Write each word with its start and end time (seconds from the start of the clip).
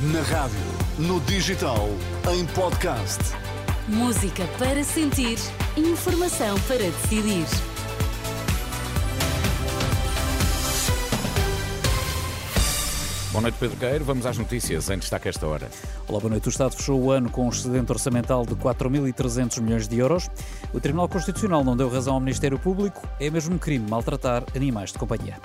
Na 0.00 0.22
rádio, 0.22 0.56
no 0.96 1.20
digital, 1.22 1.88
em 2.32 2.46
podcast. 2.54 3.18
Música 3.88 4.44
para 4.56 4.84
sentir, 4.84 5.36
informação 5.76 6.56
para 6.68 6.78
decidir. 6.78 7.44
Boa 13.32 13.42
noite, 13.42 13.56
Pedro 13.58 13.76
Queiro. 13.76 14.04
Vamos 14.04 14.24
às 14.24 14.38
notícias 14.38 14.88
em 14.88 14.98
destaque 14.98 15.30
esta 15.30 15.44
hora. 15.48 15.68
Olá, 16.06 16.20
boa 16.20 16.30
noite. 16.30 16.46
O 16.46 16.50
Estado 16.50 16.76
fechou 16.76 17.02
o 17.02 17.10
ano 17.10 17.28
com 17.28 17.46
um 17.46 17.48
excedente 17.48 17.90
orçamental 17.90 18.46
de 18.46 18.54
4.300 18.54 19.60
milhões 19.60 19.88
de 19.88 19.98
euros. 19.98 20.30
O 20.72 20.78
Tribunal 20.78 21.08
Constitucional 21.08 21.64
não 21.64 21.76
deu 21.76 21.88
razão 21.88 22.14
ao 22.14 22.20
Ministério 22.20 22.56
Público. 22.60 23.02
É 23.18 23.28
mesmo 23.28 23.58
crime 23.58 23.90
maltratar 23.90 24.44
animais 24.54 24.92
de 24.92 24.98
companhia. 25.00 25.40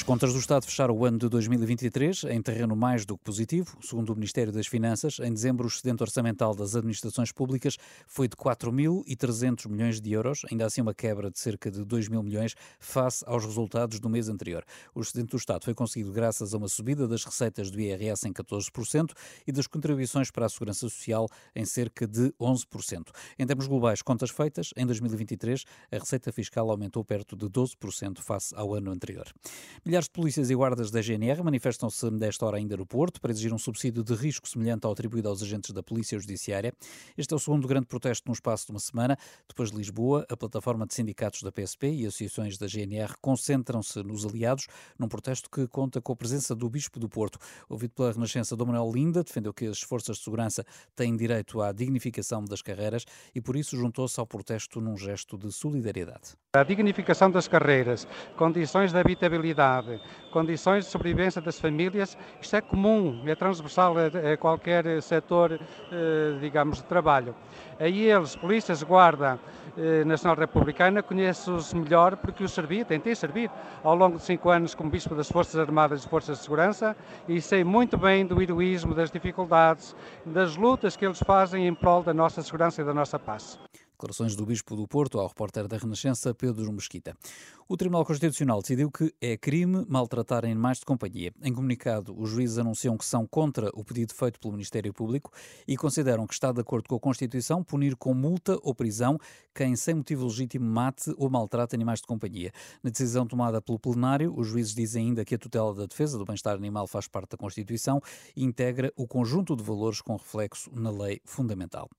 As 0.00 0.04
contas 0.04 0.32
do 0.32 0.38
Estado 0.38 0.64
fecharam 0.64 0.96
o 0.96 1.04
ano 1.04 1.18
de 1.18 1.28
2023 1.28 2.24
em 2.30 2.40
terreno 2.40 2.74
mais 2.74 3.04
do 3.04 3.18
que 3.18 3.22
positivo. 3.24 3.76
Segundo 3.82 4.14
o 4.14 4.14
Ministério 4.14 4.50
das 4.50 4.66
Finanças, 4.66 5.18
em 5.20 5.30
dezembro 5.30 5.66
o 5.66 5.68
excedente 5.68 6.02
orçamental 6.02 6.54
das 6.54 6.74
administrações 6.74 7.30
públicas 7.30 7.76
foi 8.06 8.26
de 8.26 8.34
4.300 8.34 9.68
milhões 9.68 10.00
de 10.00 10.10
euros, 10.10 10.40
ainda 10.50 10.64
assim 10.64 10.80
uma 10.80 10.94
quebra 10.94 11.30
de 11.30 11.38
cerca 11.38 11.70
de 11.70 11.84
2 11.84 12.08
mil 12.08 12.22
milhões 12.22 12.54
face 12.78 13.22
aos 13.26 13.44
resultados 13.44 14.00
do 14.00 14.08
mês 14.08 14.30
anterior. 14.30 14.64
O 14.94 15.02
excedente 15.02 15.32
do 15.32 15.36
Estado 15.36 15.66
foi 15.66 15.74
conseguido 15.74 16.10
graças 16.10 16.54
a 16.54 16.56
uma 16.56 16.68
subida 16.68 17.06
das 17.06 17.22
receitas 17.22 17.70
do 17.70 17.78
IRS 17.78 18.26
em 18.26 18.32
14% 18.32 19.10
e 19.46 19.52
das 19.52 19.66
contribuições 19.66 20.30
para 20.30 20.46
a 20.46 20.48
Segurança 20.48 20.80
Social 20.80 21.28
em 21.54 21.66
cerca 21.66 22.06
de 22.06 22.32
11%. 22.40 23.10
Em 23.38 23.46
termos 23.46 23.66
globais, 23.66 24.00
contas 24.00 24.30
feitas, 24.30 24.72
em 24.78 24.86
2023 24.86 25.62
a 25.92 25.98
receita 25.98 26.32
fiscal 26.32 26.70
aumentou 26.70 27.04
perto 27.04 27.36
de 27.36 27.44
12% 27.50 28.20
face 28.20 28.54
ao 28.56 28.74
ano 28.74 28.90
anterior. 28.90 29.26
Milhares 29.90 30.06
de 30.06 30.12
polícias 30.12 30.48
e 30.50 30.54
guardas 30.54 30.88
da 30.92 31.02
GNR 31.02 31.42
manifestam-se 31.42 32.08
desta 32.12 32.46
hora 32.46 32.58
ainda 32.58 32.76
no 32.76 32.86
Porto 32.86 33.20
para 33.20 33.32
exigir 33.32 33.52
um 33.52 33.58
subsídio 33.58 34.04
de 34.04 34.14
risco 34.14 34.48
semelhante 34.48 34.86
ao 34.86 34.92
atribuído 34.92 35.28
aos 35.28 35.42
agentes 35.42 35.72
da 35.72 35.82
Polícia 35.82 36.16
Judiciária. 36.16 36.72
Este 37.18 37.34
é 37.34 37.36
o 37.36 37.40
segundo 37.40 37.66
grande 37.66 37.86
protesto 37.86 38.28
no 38.28 38.32
espaço 38.32 38.66
de 38.66 38.70
uma 38.70 38.78
semana. 38.78 39.18
Depois 39.48 39.72
de 39.72 39.76
Lisboa, 39.76 40.24
a 40.30 40.36
plataforma 40.36 40.86
de 40.86 40.94
sindicatos 40.94 41.42
da 41.42 41.50
PSP 41.50 41.90
e 41.90 42.06
associações 42.06 42.56
da 42.56 42.68
GNR 42.68 43.14
concentram-se 43.20 44.00
nos 44.04 44.24
aliados 44.24 44.68
num 44.96 45.08
protesto 45.08 45.50
que 45.50 45.66
conta 45.66 46.00
com 46.00 46.12
a 46.12 46.16
presença 46.16 46.54
do 46.54 46.70
Bispo 46.70 47.00
do 47.00 47.08
Porto. 47.08 47.40
Ouvido 47.68 47.92
pela 47.92 48.12
Renascença, 48.12 48.54
Dom 48.54 48.66
Manuel 48.66 48.92
Linda 48.94 49.24
defendeu 49.24 49.52
que 49.52 49.66
as 49.66 49.82
forças 49.82 50.18
de 50.18 50.22
segurança 50.22 50.64
têm 50.94 51.16
direito 51.16 51.60
à 51.60 51.72
dignificação 51.72 52.44
das 52.44 52.62
carreiras 52.62 53.04
e 53.34 53.40
por 53.40 53.56
isso 53.56 53.76
juntou-se 53.76 54.20
ao 54.20 54.26
protesto 54.26 54.80
num 54.80 54.96
gesto 54.96 55.36
de 55.36 55.50
solidariedade. 55.50 56.36
A 56.52 56.62
dignificação 56.62 57.28
das 57.28 57.48
carreiras, 57.48 58.06
condições 58.36 58.92
de 58.92 58.98
habitabilidade, 58.98 59.79
condições 60.30 60.84
de 60.84 60.90
sobrevivência 60.90 61.40
das 61.40 61.58
famílias, 61.58 62.16
isto 62.40 62.56
é 62.56 62.60
comum, 62.60 63.22
é 63.26 63.34
transversal 63.34 63.94
a, 63.98 64.36
qualquer 64.36 65.02
setor, 65.02 65.58
eh, 65.92 66.38
digamos, 66.40 66.78
de 66.78 66.84
trabalho. 66.84 67.34
Aí 67.78 68.04
eles, 68.08 68.36
polícias, 68.36 68.82
guarda 68.82 69.38
eh, 69.76 70.04
nacional 70.04 70.36
republicana, 70.36 71.02
conheço-os 71.02 71.72
melhor 71.72 72.16
porque 72.16 72.44
os 72.44 72.52
servi, 72.52 72.84
tentei 72.84 73.14
servir 73.14 73.50
ao 73.82 73.94
longo 73.94 74.16
de 74.16 74.22
cinco 74.24 74.50
anos 74.50 74.74
como 74.74 74.90
Bispo 74.90 75.14
das 75.14 75.30
Forças 75.30 75.58
Armadas 75.58 76.04
e 76.04 76.08
Forças 76.08 76.38
de 76.38 76.44
Segurança 76.44 76.96
e 77.28 77.40
sei 77.40 77.64
muito 77.64 77.96
bem 77.96 78.26
do 78.26 78.40
heroísmo, 78.42 78.94
das 78.94 79.10
dificuldades, 79.10 79.94
das 80.26 80.56
lutas 80.56 80.96
que 80.96 81.06
eles 81.06 81.20
fazem 81.20 81.66
em 81.66 81.74
prol 81.74 82.02
da 82.02 82.12
nossa 82.12 82.42
segurança 82.42 82.82
e 82.82 82.84
da 82.84 82.94
nossa 82.94 83.18
paz. 83.18 83.58
Declarações 84.00 84.34
do 84.34 84.46
Bispo 84.46 84.74
do 84.74 84.88
Porto 84.88 85.20
ao 85.20 85.28
repórter 85.28 85.68
da 85.68 85.76
Renascença, 85.76 86.32
Pedro 86.32 86.72
Mesquita. 86.72 87.14
O 87.68 87.76
Tribunal 87.76 88.02
Constitucional 88.02 88.62
decidiu 88.62 88.90
que 88.90 89.14
é 89.20 89.36
crime 89.36 89.84
maltratar 89.86 90.42
animais 90.42 90.78
de 90.78 90.86
companhia. 90.86 91.34
Em 91.42 91.52
comunicado, 91.52 92.18
os 92.18 92.30
juízes 92.30 92.56
anunciam 92.56 92.96
que 92.96 93.04
são 93.04 93.26
contra 93.26 93.68
o 93.74 93.84
pedido 93.84 94.14
feito 94.14 94.40
pelo 94.40 94.54
Ministério 94.54 94.90
Público 94.94 95.30
e 95.68 95.76
consideram 95.76 96.26
que 96.26 96.32
está 96.32 96.50
de 96.50 96.62
acordo 96.62 96.88
com 96.88 96.94
a 96.96 96.98
Constituição 96.98 97.62
punir 97.62 97.94
com 97.94 98.14
multa 98.14 98.58
ou 98.62 98.74
prisão 98.74 99.18
quem, 99.54 99.76
sem 99.76 99.96
motivo 99.96 100.24
legítimo, 100.24 100.64
mate 100.64 101.14
ou 101.18 101.28
maltrate 101.28 101.74
animais 101.74 102.00
de 102.00 102.06
companhia. 102.06 102.52
Na 102.82 102.88
decisão 102.88 103.26
tomada 103.26 103.60
pelo 103.60 103.78
plenário, 103.78 104.32
os 104.34 104.48
juízes 104.48 104.74
dizem 104.74 105.08
ainda 105.08 105.26
que 105.26 105.34
a 105.34 105.38
tutela 105.38 105.74
da 105.74 105.84
defesa 105.84 106.16
do 106.16 106.24
bem-estar 106.24 106.54
animal 106.54 106.86
faz 106.86 107.06
parte 107.06 107.32
da 107.32 107.36
Constituição 107.36 108.00
e 108.34 108.42
integra 108.42 108.90
o 108.96 109.06
conjunto 109.06 109.54
de 109.54 109.62
valores 109.62 110.00
com 110.00 110.16
reflexo 110.16 110.70
na 110.72 110.90
lei 110.90 111.20
fundamental. 111.22 111.90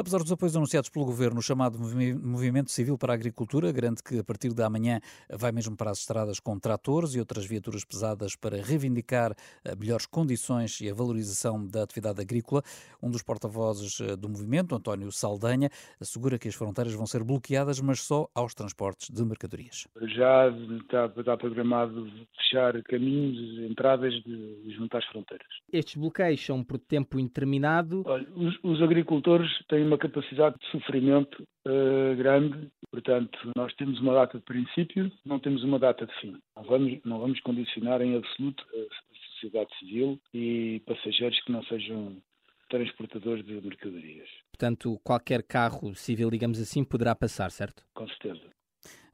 Apesar 0.00 0.18
dos 0.18 0.30
apoios 0.30 0.54
anunciados 0.54 0.88
pelo 0.88 1.04
Governo, 1.04 1.40
o 1.40 1.42
chamado 1.42 1.76
Movimento 1.76 2.70
Civil 2.70 2.96
para 2.96 3.12
a 3.12 3.16
Agricultura 3.16 3.72
garante 3.72 4.00
que 4.00 4.20
a 4.20 4.22
partir 4.22 4.54
de 4.54 4.62
amanhã 4.62 5.00
vai 5.28 5.50
mesmo 5.50 5.76
para 5.76 5.90
as 5.90 5.98
estradas 5.98 6.38
com 6.38 6.56
tratores 6.56 7.16
e 7.16 7.18
outras 7.18 7.44
viaturas 7.44 7.84
pesadas 7.84 8.36
para 8.36 8.62
reivindicar 8.62 9.34
eh, 9.64 9.74
melhores 9.74 10.06
condições 10.06 10.80
e 10.80 10.88
a 10.88 10.94
valorização 10.94 11.66
da 11.66 11.82
atividade 11.82 12.20
agrícola. 12.20 12.62
Um 13.02 13.10
dos 13.10 13.24
porta-vozes 13.24 14.00
eh, 14.00 14.14
do 14.14 14.28
movimento, 14.28 14.72
António 14.72 15.10
Saldanha, 15.10 15.68
assegura 16.00 16.38
que 16.38 16.46
as 16.46 16.54
fronteiras 16.54 16.94
vão 16.94 17.04
ser 17.04 17.24
bloqueadas, 17.24 17.80
mas 17.80 18.00
só 18.00 18.28
aos 18.32 18.54
transportes 18.54 19.10
de 19.10 19.24
mercadorias. 19.24 19.88
Já 20.14 20.48
está, 20.80 21.06
está 21.06 21.36
programado 21.36 22.08
fechar 22.36 22.80
caminhos, 22.84 23.68
entradas 23.68 24.14
de, 24.22 24.76
junto 24.76 24.96
às 24.96 25.04
fronteiras. 25.06 25.48
Estes 25.72 25.96
bloqueios 25.96 26.46
são 26.46 26.62
por 26.62 26.78
tempo 26.78 27.18
indeterminado? 27.18 28.04
Olha, 28.06 28.28
os, 28.36 28.56
os 28.62 28.80
agricultores 28.80 29.50
têm 29.68 29.87
uma 29.88 29.98
capacidade 29.98 30.56
de 30.58 30.70
sofrimento 30.70 31.42
uh, 31.66 32.16
grande, 32.16 32.70
portanto, 32.90 33.38
nós 33.56 33.74
temos 33.74 34.00
uma 34.00 34.14
data 34.14 34.38
de 34.38 34.44
princípio, 34.44 35.10
não 35.24 35.38
temos 35.38 35.64
uma 35.64 35.78
data 35.78 36.06
de 36.06 36.20
fim. 36.20 36.38
Não 36.56 36.62
vamos, 36.62 36.98
não 37.04 37.18
vamos 37.18 37.40
condicionar 37.40 38.00
em 38.02 38.16
absoluto 38.16 38.64
a 38.72 39.32
sociedade 39.32 39.70
civil 39.78 40.20
e 40.32 40.82
passageiros 40.86 41.40
que 41.42 41.52
não 41.52 41.62
sejam 41.64 42.16
transportadores 42.68 43.44
de 43.44 43.60
mercadorias. 43.60 44.28
Portanto, 44.52 45.00
qualquer 45.02 45.42
carro 45.42 45.94
civil, 45.94 46.30
digamos 46.30 46.60
assim, 46.60 46.84
poderá 46.84 47.14
passar, 47.14 47.50
certo? 47.50 47.82
Com 47.94 48.06
certeza. 48.08 48.42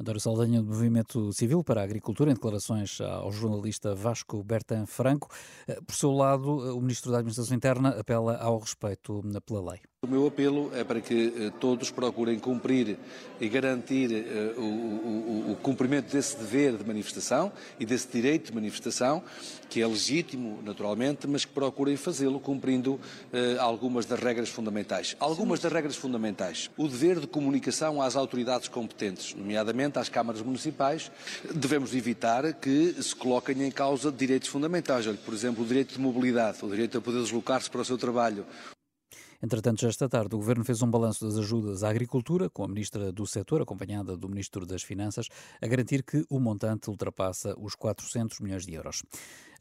António 0.00 0.20
Saldanha, 0.20 0.60
do 0.60 0.68
Movimento 0.68 1.32
Civil 1.32 1.62
para 1.62 1.80
a 1.80 1.84
Agricultura, 1.84 2.30
em 2.30 2.34
declarações 2.34 3.00
ao 3.00 3.30
jornalista 3.30 3.94
Vasco 3.94 4.42
Bertan 4.42 4.86
Franco. 4.86 5.28
Eh, 5.68 5.80
por 5.86 5.94
seu 5.94 6.10
lado, 6.10 6.76
o 6.76 6.80
Ministro 6.80 7.12
da 7.12 7.18
Administração 7.18 7.56
Interna 7.56 7.90
apela 7.90 8.36
ao 8.38 8.58
respeito 8.58 9.22
pela 9.46 9.70
lei. 9.72 9.80
O 10.04 10.08
meu 10.08 10.26
apelo 10.26 10.72
é 10.74 10.82
para 10.82 11.00
que 11.00 11.32
eh, 11.36 11.52
todos 11.60 11.92
procurem 11.92 12.36
cumprir 12.36 12.98
e 13.40 13.48
garantir 13.48 14.12
eh, 14.12 14.52
o, 14.58 15.56
cumprimento 15.62 16.10
desse 16.12 16.36
dever 16.36 16.76
de 16.76 16.84
manifestação 16.84 17.52
e 17.78 17.86
desse 17.86 18.08
direito 18.08 18.46
de 18.46 18.52
manifestação, 18.52 19.22
que 19.70 19.80
é 19.80 19.86
legítimo, 19.86 20.60
naturalmente, 20.64 21.28
mas 21.28 21.44
que 21.44 21.52
procurem 21.52 21.96
fazê-lo 21.96 22.40
cumprindo 22.40 22.98
eh, 23.32 23.56
algumas 23.60 24.04
das 24.04 24.18
regras 24.18 24.48
fundamentais. 24.48 25.14
Algumas 25.20 25.60
das 25.60 25.72
regras 25.72 25.94
fundamentais. 25.94 26.68
O 26.76 26.88
dever 26.88 27.20
de 27.20 27.28
comunicação 27.28 28.02
às 28.02 28.16
autoridades 28.16 28.66
competentes, 28.66 29.36
nomeadamente 29.36 30.00
às 30.00 30.08
câmaras 30.08 30.42
municipais. 30.42 31.12
Devemos 31.54 31.94
evitar 31.94 32.52
que 32.54 32.92
se 33.00 33.14
coloquem 33.14 33.62
em 33.62 33.70
causa 33.70 34.10
direitos 34.10 34.48
fundamentais, 34.48 35.06
por 35.24 35.32
exemplo, 35.32 35.62
o 35.62 35.66
direito 35.66 35.94
de 35.94 36.00
mobilidade, 36.00 36.58
o 36.60 36.68
direito 36.68 36.98
a 36.98 37.00
poder 37.00 37.22
deslocar-se 37.22 37.70
para 37.70 37.82
o 37.82 37.84
seu 37.84 37.96
trabalho, 37.96 38.44
Entretanto, 39.42 39.80
já 39.80 39.88
esta 39.88 40.08
tarde, 40.08 40.36
o 40.36 40.38
Governo 40.38 40.64
fez 40.64 40.82
um 40.82 40.90
balanço 40.90 41.26
das 41.26 41.36
ajudas 41.36 41.82
à 41.82 41.90
agricultura, 41.90 42.48
com 42.48 42.62
a 42.62 42.68
Ministra 42.68 43.10
do 43.10 43.26
Setor, 43.26 43.60
acompanhada 43.60 44.16
do 44.16 44.28
Ministro 44.28 44.64
das 44.64 44.84
Finanças, 44.84 45.26
a 45.60 45.66
garantir 45.66 46.04
que 46.04 46.24
o 46.30 46.38
montante 46.38 46.88
ultrapassa 46.88 47.52
os 47.58 47.74
400 47.74 48.38
milhões 48.38 48.64
de 48.64 48.74
euros. 48.74 49.02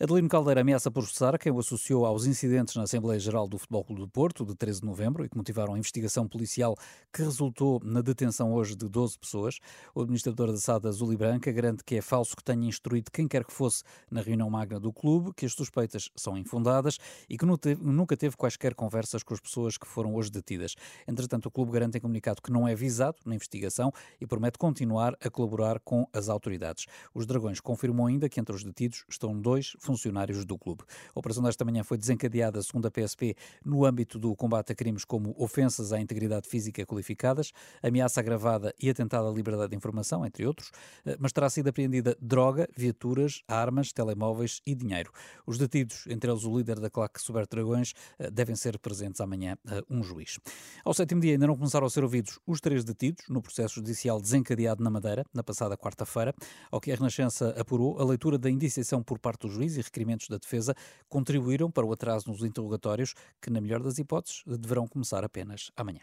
Adelino 0.01 0.27
Caldeira 0.27 0.61
ameaça 0.61 0.89
processar 0.89 1.37
quem 1.37 1.51
o 1.51 1.59
associou 1.59 2.07
aos 2.07 2.25
incidentes 2.25 2.75
na 2.75 2.81
Assembleia 2.81 3.19
Geral 3.19 3.47
do 3.47 3.59
Futebol 3.59 3.83
Clube 3.83 4.01
do 4.01 4.07
Porto, 4.07 4.43
de 4.43 4.55
13 4.55 4.79
de 4.79 4.85
novembro, 4.87 5.23
e 5.23 5.29
que 5.29 5.37
motivaram 5.37 5.75
a 5.75 5.77
investigação 5.77 6.27
policial 6.27 6.75
que 7.13 7.21
resultou 7.21 7.79
na 7.83 8.01
detenção 8.01 8.51
hoje 8.51 8.75
de 8.75 8.89
12 8.89 9.19
pessoas. 9.19 9.59
O 9.93 10.01
administrador 10.01 10.51
da 10.51 10.57
SAD 10.57 10.87
Azul 10.87 11.13
e 11.13 11.17
Branca 11.17 11.51
garante 11.51 11.83
que 11.83 11.97
é 11.97 12.01
falso 12.01 12.35
que 12.35 12.43
tenha 12.43 12.67
instruído 12.67 13.11
quem 13.11 13.27
quer 13.27 13.45
que 13.45 13.53
fosse 13.53 13.83
na 14.09 14.21
reunião 14.21 14.49
magna 14.49 14.79
do 14.79 14.91
clube, 14.91 15.35
que 15.35 15.45
as 15.45 15.53
suspeitas 15.53 16.09
são 16.15 16.35
infundadas 16.35 16.97
e 17.29 17.37
que 17.37 17.45
nunca 17.45 18.17
teve 18.17 18.35
quaisquer 18.35 18.73
conversas 18.73 19.21
com 19.21 19.35
as 19.35 19.39
pessoas 19.39 19.77
que 19.77 19.85
foram 19.85 20.15
hoje 20.15 20.31
detidas. 20.31 20.73
Entretanto, 21.07 21.45
o 21.45 21.51
clube 21.51 21.73
garante 21.73 21.99
em 21.99 22.01
comunicado 22.01 22.41
que 22.41 22.51
não 22.51 22.67
é 22.67 22.73
visado 22.73 23.19
na 23.23 23.35
investigação 23.35 23.93
e 24.19 24.25
promete 24.25 24.57
continuar 24.57 25.15
a 25.23 25.29
colaborar 25.29 25.79
com 25.79 26.07
as 26.11 26.27
autoridades. 26.27 26.87
Os 27.13 27.27
Dragões 27.27 27.59
confirmam 27.59 28.07
ainda 28.07 28.27
que 28.27 28.39
entre 28.39 28.55
os 28.55 28.63
detidos 28.63 29.05
estão 29.07 29.39
dois 29.39 29.75
funcionários 29.77 29.90
funcionários 29.91 30.45
do 30.45 30.57
clube. 30.57 30.83
A 31.13 31.19
operação 31.19 31.43
desta 31.43 31.65
manhã 31.65 31.83
foi 31.83 31.97
desencadeada, 31.97 32.61
segundo 32.63 32.87
a 32.87 32.91
PSP, 32.91 33.35
no 33.65 33.85
âmbito 33.85 34.17
do 34.17 34.33
combate 34.35 34.71
a 34.71 34.75
crimes 34.75 35.03
como 35.03 35.35
ofensas 35.37 35.91
à 35.91 35.99
integridade 35.99 36.47
física 36.47 36.85
qualificadas, 36.85 37.51
ameaça 37.83 38.21
agravada 38.21 38.73
e 38.81 38.89
atentado 38.89 39.27
à 39.27 39.31
liberdade 39.31 39.71
de 39.71 39.75
informação, 39.75 40.25
entre 40.25 40.45
outros, 40.45 40.71
eh, 41.05 41.17
mas 41.19 41.33
terá 41.33 41.49
sido 41.49 41.67
apreendida 41.67 42.15
droga, 42.21 42.69
viaturas, 42.75 43.43
armas, 43.47 43.91
telemóveis 43.91 44.61
e 44.65 44.73
dinheiro. 44.73 45.11
Os 45.45 45.57
detidos, 45.57 46.07
entre 46.07 46.31
eles 46.31 46.45
o 46.45 46.57
líder 46.57 46.79
da 46.79 46.89
claque 46.89 47.21
Super 47.21 47.45
Dragões, 47.45 47.93
eh, 48.17 48.31
devem 48.31 48.55
ser 48.55 48.79
presentes 48.79 49.19
amanhã 49.19 49.57
a 49.67 49.83
um 49.89 50.01
juiz. 50.03 50.39
Ao 50.85 50.93
sétimo 50.93 51.19
dia 51.19 51.33
ainda 51.33 51.47
não 51.47 51.57
começaram 51.57 51.85
a 51.85 51.89
ser 51.89 52.03
ouvidos 52.03 52.39
os 52.47 52.61
três 52.61 52.85
detidos 52.85 53.25
no 53.27 53.41
processo 53.41 53.75
judicial 53.75 54.21
desencadeado 54.21 54.81
na 54.81 54.89
Madeira, 54.89 55.25
na 55.33 55.43
passada 55.43 55.75
quarta-feira. 55.77 56.33
Ao 56.71 56.79
que 56.79 56.91
a 56.91 56.95
Renascença 56.95 57.49
apurou, 57.59 57.99
a 57.99 58.05
leitura 58.05 58.37
da 58.37 58.49
indiciação 58.49 59.03
por 59.03 59.19
parte 59.19 59.41
do 59.41 59.49
juiz 59.49 59.77
e 59.81 59.83
requerimentos 59.83 60.27
da 60.27 60.37
defesa 60.37 60.75
contribuíram 61.09 61.69
para 61.69 61.85
o 61.85 61.91
atraso 61.91 62.29
nos 62.29 62.43
interrogatórios, 62.43 63.13
que, 63.41 63.49
na 63.49 63.59
melhor 63.59 63.81
das 63.81 63.97
hipóteses, 63.97 64.43
deverão 64.45 64.87
começar 64.87 65.23
apenas 65.23 65.71
amanhã. 65.75 66.01